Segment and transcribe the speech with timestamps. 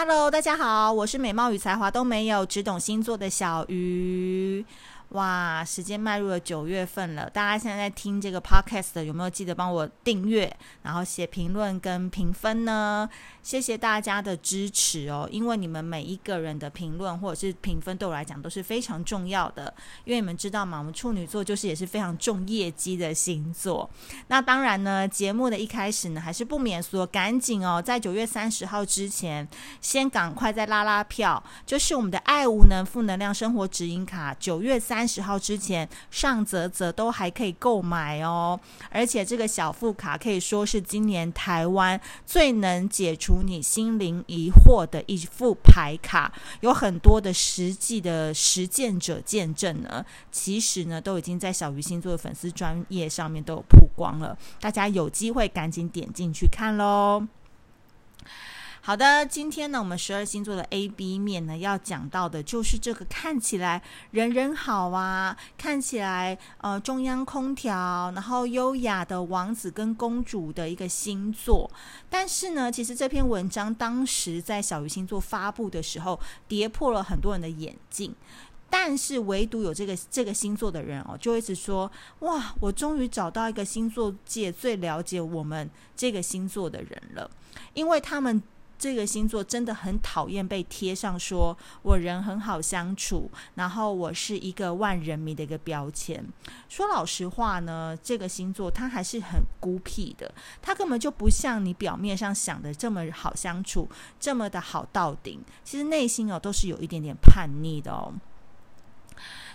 [0.00, 4.64] Hello，大家好，我是美貌与才华都没有，只懂星座的小鱼。
[5.10, 13.08] 哇，时间迈入了九月份了，大家现在在听这个 podcast 的有没有记得帮我订阅，然后写评论跟评分呢？
[13.42, 19.72] 谢谢大家的支持哦，因为你们每一个人的评论或者是评分对我来讲都是非常重要的，
[20.04, 20.76] 因为你们知道吗？
[20.76, 23.88] 我们处女座就是也是非常重业绩的星座。
[24.26, 29.48] 那当然呢，节目的一开始呢，还是不免说赶紧哦，在九月三十号之前，
[29.80, 34.97] 先赶快再拉拉票，就是我们的爱无能负能量生活指引卡，九月三。
[34.98, 38.58] 三十号之前上泽泽都还可以购买哦，
[38.90, 50.04] 而且这个小副卡可以说是今年台湾最能解除你心灵疑惑的一副牌卡，有很多的实际的实践者见证呢。
[50.32, 57.24] 其实呢，都已经在小鱼星座的粉丝专页上面都有曝光了，大家有机会赶紧点进去看喽。
[58.88, 71.70] 好的，今天呢，我们十二星座的 A B 面呢，要讲到的就是这个看起来人人好啊，看起来呃中央空调，然后优雅的王子跟公主的一个星座。
[72.08, 76.18] 但是呢，其实这篇文章当时在小鱼星座发布的时候，
[76.48, 78.14] 跌破了很多人的眼镜。
[78.70, 87.30] 但是唯独有这个这个星座的人哦，就一直说哇，我终于找到一个星座界最了解我们这个星座的人了，
[87.74, 88.42] 因为他们。
[88.78, 96.24] 这个星座真的很讨厌被贴上说我人很好相处，然后我是一个万人迷的一个标签。
[96.68, 103.88] 说老实话呢，这个星座他还是很孤僻的，他根本就不像你表面上想的这么好相处，
[104.20, 105.40] 这么的好到顶。
[105.64, 108.14] 其实内心哦都是有一点点叛逆的哦。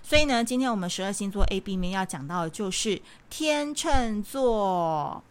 [0.04, 5.24] 所以呢，今天我们十二星座 A B 面要讲到的就是天秤座。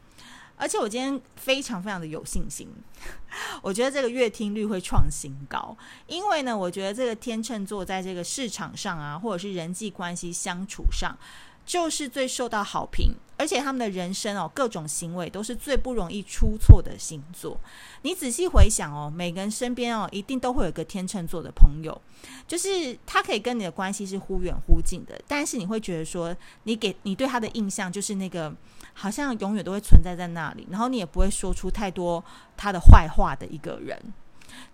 [0.63, 2.69] 而且我今天非常非常的有信心，
[3.63, 11.19] 我觉得这个月听率会创新高，因为呢，我觉得这个天秤座在这个市场上啊，或者是人际关系相处上，
[11.65, 17.59] 就是最受到好评，而且他们的人生哦，各种行为都是最不容易出错的星座。
[18.03, 22.01] 你仔细回想哦，每个人身边哦，一定都会有个天秤座的朋友，
[22.47, 28.55] 就是他可以跟你的关系是忽远忽近的，但是你会觉得说，你给你对他的印象就是那个。
[28.95, 32.23] 好像永远都会存在在那里，然后你也不会说出太多
[32.59, 33.98] 他的坏话的一个人。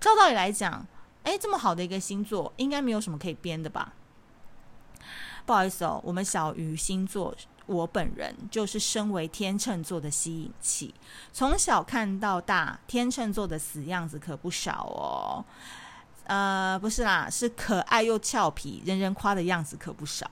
[0.00, 0.84] 照道理来讲，
[1.22, 3.92] 诶，这么好的一个星座，应该没有什么可以编的吧？
[5.48, 10.94] 不好意思哦，我们小鱼星座，我本人就是身为天秤座的吸引器，
[11.32, 15.42] 从小看到大，天秤座的死样子可不少哦。
[16.24, 20.30] 呃，不是啦，是可爱又俏皮，人人夸的样子可不少。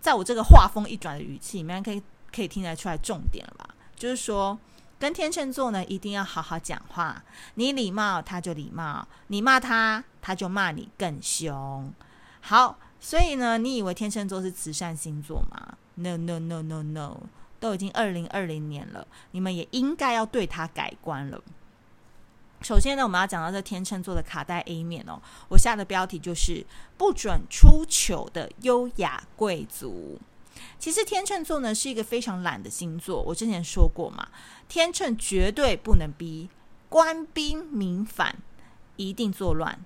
[0.00, 2.02] 在我这个话锋一转的语气里面，可以。
[2.34, 3.64] 可以听得出来重点了吧？
[3.94, 4.58] 就是说，
[4.98, 7.22] 跟天秤座呢，一定要好好讲话。
[7.54, 11.94] 你礼貌，他就礼貌；你骂他，他就骂你更凶。
[12.40, 17.20] 好，所以呢，你以为天秤座是慈善星座吗？No No No No No，
[17.60, 21.38] 都已经二零二零年了，你们也应该要对他改观了。
[22.62, 25.20] 首先呢，我们要讲到这天秤座的卡带 A 面哦，
[25.50, 26.64] 我下的标题就是
[26.96, 30.18] “不准出糗的优雅贵族”。
[30.80, 34.28] 其实天秤座呢是一个非常懒的星座，我之前说过嘛，
[34.66, 36.48] 天秤绝对不能逼
[36.88, 38.34] 官兵民反，
[38.96, 39.78] 一定作乱。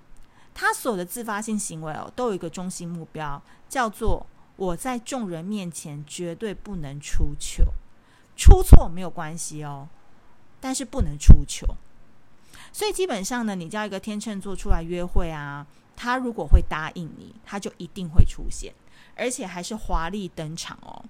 [0.61, 4.27] 他所有的自发性行为哦，都有一个中心目标，叫做
[4.57, 7.63] 我在众人面前绝对不能出糗，
[8.37, 9.87] 出错没有关系哦，
[10.61, 11.77] 但是不能出糗。
[12.73, 15.65] 所以基本上呢，你叫一个天秤座出来约会啊，
[15.95, 18.75] 他如果会答应你，他就一定会出现。
[19.15, 21.05] 而且还是华丽登场哦，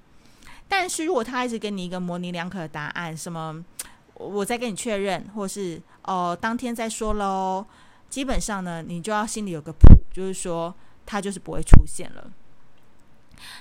[0.68, 3.64] 但是如果他一直给你一个模棱两可的答案，什么
[4.12, 7.64] 我再跟你确认，或是哦当天再说喽，
[8.08, 10.74] 基本上呢，你就要心里有个谱，就是说
[11.04, 12.30] 他就是不会出现了。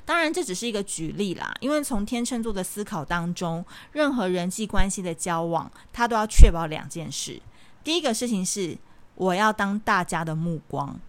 [0.06, 7.40] 当然这只是一个举例啦，因为从天秤座的思考当中，任何人际关系的交往，他都要确保两件事：
[7.84, 8.75] 第一个事情是
[9.16, 11.00] 我要当大家的目光。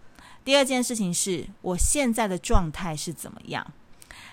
[0.45, 3.65] 第二件事情是我现在的状态是怎么样？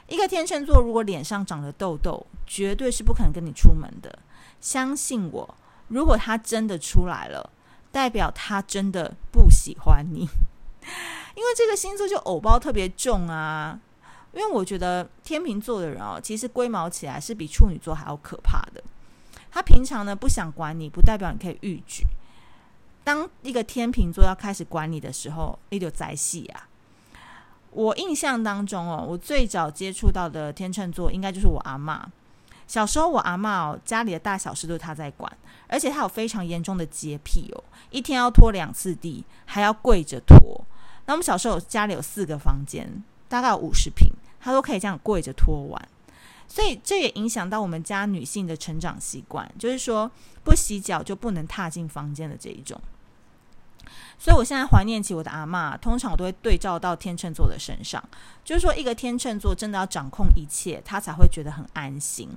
[0.08, 4.18] 一个天秤座如果脸上长了痘痘，绝对是不可能跟你出门的。
[4.60, 5.54] 相信我，
[5.88, 7.50] 如果他真的出来了，
[7.96, 10.28] 代表他真的不喜欢你。
[11.34, 13.80] 因为这个星座就偶包特别重啊。
[14.34, 18.84] 因为我觉得天秤座的人哦，其实龟毛起来是比处女座还要可怕的。
[19.50, 22.04] 他平常呢不想管你，不代表你可以逾矩。
[23.02, 26.68] 当一个天秤座要开始管你的时候，你就灾戏啊！
[27.70, 32.04] 我印象当中哦，我最早接触到的天秤座应该就是我阿嬷。
[32.66, 35.30] 小时候我阿嬷哦，家里的大小事都是她在管，
[35.68, 40.60] 而且她有非常严重的洁癖哦，一天要拖两次地，还要跪着拖。
[41.06, 44.10] 那我们小时候家里有四个房间，大概有五十平，
[44.40, 45.88] 她都可以这样跪着拖完。
[46.48, 50.10] 所以这也影响到我们家女性的成长习惯，就是说
[50.44, 52.80] 不洗脚就不能踏进房间的这一种。
[54.18, 58.02] 所以我现在怀念起我的阿嬷，通常我都会对照到天秤座的身上，
[58.44, 62.30] 就是说一个天秤座真的要掌控一切，他才会觉得很安心。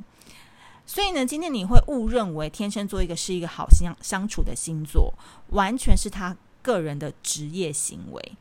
[0.92, 5.14] 所以呢，今天你会误认为天秤座一个是一个好相相处的星座，
[5.50, 8.32] 完全是他个人的职业行为。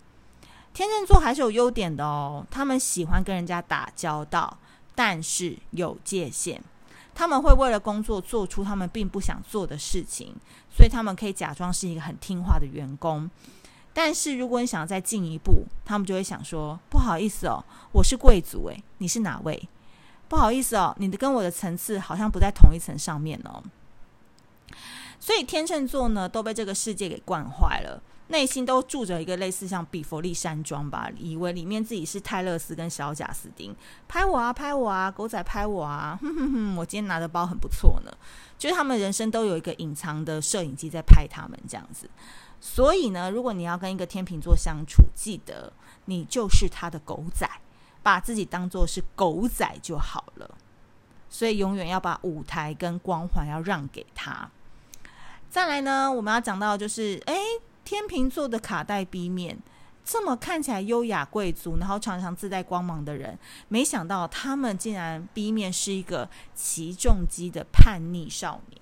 [0.73, 4.57] 天秤座还是有优点的哦，他们喜欢跟人家打交道。
[4.95, 6.63] 但是有界限，
[7.15, 10.35] 他们会为了工作做出他们并不想做的事情，
[10.75, 13.31] 所以他们可以假装是一个很听话的员工。
[13.93, 17.63] 但是如果你想要再进一步，他们就会想说：“不好意思哦，
[17.93, 19.69] 我是贵族诶，你是哪位？
[20.29, 23.63] 不好意思哦，你的跟我的层次好像不在同一层上面哦。”
[25.19, 28.03] 所以天秤座呢，都被这个世界给惯坏了。
[28.31, 33.75] 内心都住着一个类似像比佛利山庄吧，以为里面自己是泰勒斯跟小贾斯汀，
[34.07, 38.13] 拍我啊，拍我啊，狗仔拍我啊， 哼哼哼，我今天拿的包很不错呢。
[38.59, 42.09] 就是他们人生都有一个隐藏的摄影机在拍他们这样子。
[42.61, 45.73] 所以呢，如果你要跟一个天秤座相处，记得
[46.05, 47.49] 你就是他的狗仔，
[48.09, 50.51] 把自己当做是狗仔就好了。
[51.29, 54.51] 所以永远要把舞台跟光环要让给他。
[55.51, 57.37] 再来呢，我们要讲到就是，诶。
[57.85, 59.59] 天秤座的卡带 B 面，
[60.05, 63.39] 这么看起来优雅贵族，然后常常自带光芒的人，
[63.69, 68.81] 没想到他们竟然 B 面是一个起重机的叛逆少年。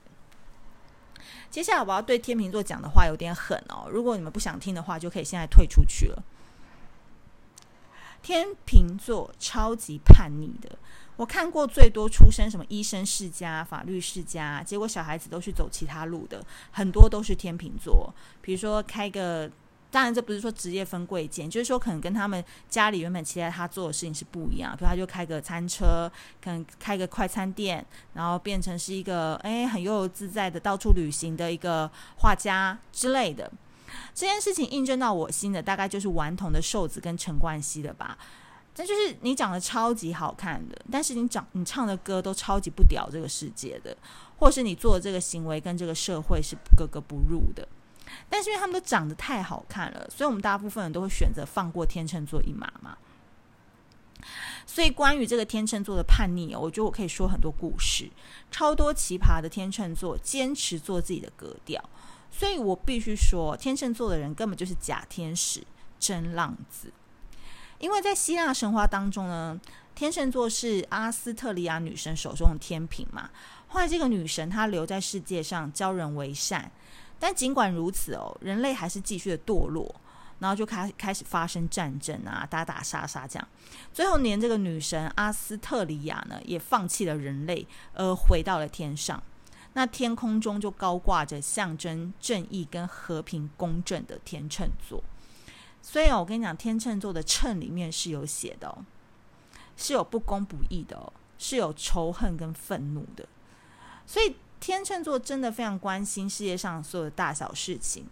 [1.52, 6.20] 接下来我要对天秤座讲的话有点狠哦，如果你们不想听的话，就可以现在退出去了。
[8.26, 10.76] 天秤座超级叛逆的。
[11.14, 18.12] 我看过最多出身什么医生世家、法律世家，结果小孩子都去走其他路的，很多都是天秤座。
[18.42, 19.48] 比如说开个，
[19.92, 24.76] 当然这不是说职业分贵贱，就是说可能跟他们家里原本期待他做的事情是不一样。
[24.76, 26.10] 比如他就开个餐车，
[26.42, 33.52] 可能开个快餐店，然后变成是一个诶很悠游自在的到处旅行的一个画家之类的。
[34.14, 38.16] 这件事情印证到我心的，大概就是顽童的瘦子跟陈冠希的吧。
[38.74, 43.96] 这就是你长得超级好看的，但是你长你唱的歌都超级不屌这个世界的，
[44.38, 47.66] 或是你做的这个行为跟这个社会是格格不入的。
[48.28, 52.98] 但是因为他们都长得太好看了，所以我们大部分人都会选择放过天秤座一马嘛。
[54.66, 58.10] 所以关于这个天秤座的叛逆，我觉得我可以说很多故事，
[58.50, 61.82] 超多奇葩的天秤座坚持做自己的格调，
[62.30, 65.62] 所以我必须说，天秤座的人根本就是假天使，
[65.98, 66.92] 真浪子。
[67.78, 69.60] 因为在希腊神话当中呢，
[69.94, 73.30] 天秤座是阿斯特里亚女神手中的天平嘛。
[73.68, 76.70] 后来这个女神她留在世界上教人为善，
[77.18, 79.94] 但尽管如此哦，人类还是继续的堕落，
[80.38, 83.48] 然后就开开始发生战争啊，打打杀杀这样。
[83.92, 89.22] 最后连这个女神阿斯特里亚呢，也放弃了人类，而回到了天上。
[89.76, 95.04] 那天空中就高挂着象征正义跟和平公正的天秤座。
[95.82, 98.78] 所以，我跟你讲，天秤座的秤里面是有写的哦，
[99.76, 103.28] 是有不公不义的哦，是有仇恨跟愤怒的。
[104.06, 108.06] 所以天秤座真的非常关心世界上所有的大小事情，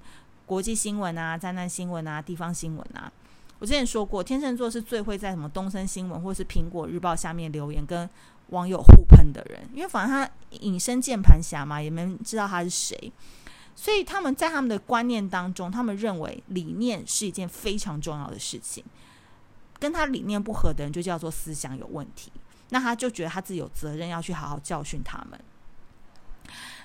[0.45, 3.11] 国际新闻啊、灾难新闻啊、地方新闻啊。
[3.59, 8.07] 我之前说过，天秤座是最会在什么东森新闻或是苹果日报下面留言跟
[8.49, 13.13] 网友互喷的人，因为反正他隐身键盘侠嘛，也没人知道他是谁。
[13.77, 18.85] 所以他们在他们的观念当中，他们认为理念是一件非常重要的事情。
[19.81, 22.31] 跟他理念不合的人，就叫做思想有问题。
[22.71, 25.39] 那他就觉得他自己有责任要去好好教训他们。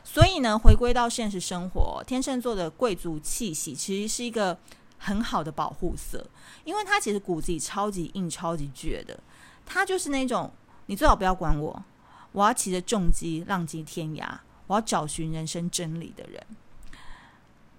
[0.04, 4.58] 所以呢，回归到现实生活，天秤座的贵族气息其实是一个
[4.98, 6.25] 很好的保护色，
[6.66, 9.18] 因为他其实骨子里超级硬、超级倔的。
[9.66, 10.51] 他就是那种
[10.89, 11.84] 你最好不要管我，
[12.31, 14.27] 我要骑着重机浪迹天涯，
[14.65, 16.43] 我要找寻人生真理的人。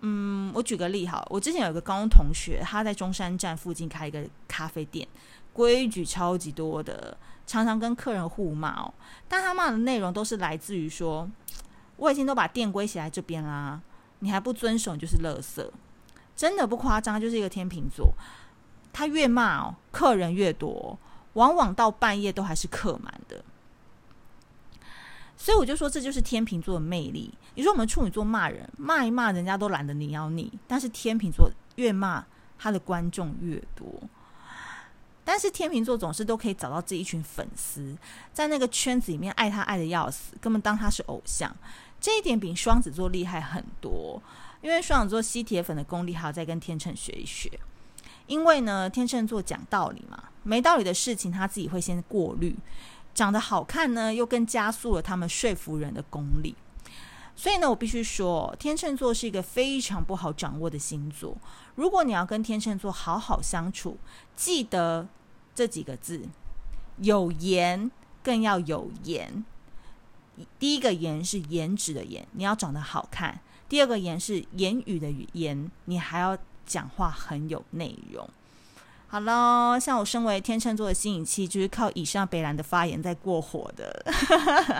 [0.02, 5.08] 嗯，我举个例哈，我之前有个高中同学，他在中山站附近开一个咖啡店，
[5.52, 8.94] 规矩超级多的，常常跟客人互骂哦。
[9.26, 11.28] 但他骂的内容都是来自于说，
[11.96, 13.80] 我已经都把店规写在这边啦，
[14.20, 15.68] 你还不遵守，就是垃圾。
[16.36, 18.14] 真的不夸张，就是一个天秤座，
[18.92, 20.96] 他越骂哦，客人越多，
[21.34, 23.44] 往往到半夜都还是客满的。
[25.36, 27.32] 所以我就说，这就是天秤座的魅力。
[27.54, 32.24] 你说我们处女座骂人，骂一骂，人家都懒得你要你；但是天秤座越骂，
[32.58, 33.86] 他的观众越多。
[35.24, 37.96] 但是天秤座总是都可以找到这一群粉丝，
[38.32, 41.54] 在那个圈子里面爱他爱得要死，根本当他是偶像。
[42.00, 44.20] 这一点比双子座厉害很多，
[44.60, 47.50] 因为双子座吸铁粉的功力还要再跟天秤学一学。
[48.30, 52.56] 因为呢，天秤座讲道理嘛，没道理的事情他自己会先过滤，
[53.12, 56.54] 长得好看呢，又更加速了他们说服人的功力。
[57.34, 61.36] 所以呢，我必须说，天秤座是一个非常不好掌握的星座。
[61.74, 63.98] 如果你要跟天秤座好好相处，
[64.36, 65.08] 记得
[65.52, 66.22] 这几个字：
[66.98, 67.90] 有颜，
[68.22, 69.44] 更要有颜。
[70.60, 78.28] 第一个颜是颜值的颜，你要长得好看；第二个颜是言语的言，你还要讲话很有内容。
[79.08, 84.04] 好喽，像我身为天秤座的吸引器，就是靠以上北兰的发言在过火的。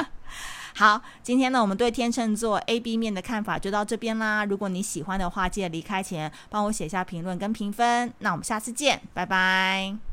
[0.77, 4.45] 好，今天呢，我们对天秤座 A、B 面的看法就到这边啦。
[4.45, 8.13] 如果你喜欢的话，记得离开前帮我写下评论跟评分。
[8.21, 10.10] 那我们下次见，拜拜。